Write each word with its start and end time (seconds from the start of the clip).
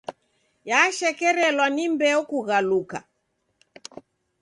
Yashekerelwa 0.69 1.65
ni 1.75 1.85
mbeo 1.93 2.21
kughaluka. 2.29 2.99